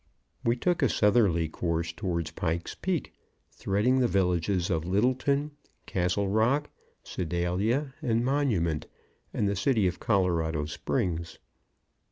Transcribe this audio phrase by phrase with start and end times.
[0.43, 3.13] We took a southerly course towards Pike's Peak,
[3.51, 5.51] threading the villages of Littleton,
[5.85, 6.71] Castle Rock,
[7.03, 8.87] Sedalia and Monument,
[9.31, 11.37] and the city of Colorado Springs.